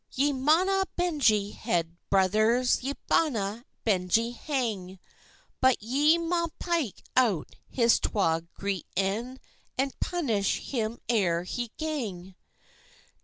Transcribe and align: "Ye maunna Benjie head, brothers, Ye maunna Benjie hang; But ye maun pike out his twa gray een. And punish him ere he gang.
"Ye 0.15 0.33
maunna 0.33 0.85
Benjie 0.95 1.51
head, 1.51 1.95
brothers, 2.09 2.81
Ye 2.81 2.93
maunna 3.07 3.63
Benjie 3.85 4.31
hang; 4.33 4.97
But 5.59 5.79
ye 5.83 6.17
maun 6.17 6.49
pike 6.57 7.03
out 7.15 7.49
his 7.69 7.99
twa 7.99 8.41
gray 8.55 8.81
een. 8.97 9.39
And 9.77 9.99
punish 9.99 10.69
him 10.71 10.97
ere 11.07 11.43
he 11.43 11.69
gang. 11.77 12.33